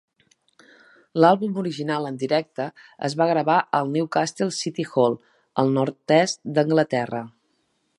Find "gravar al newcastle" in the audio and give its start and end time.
3.35-4.51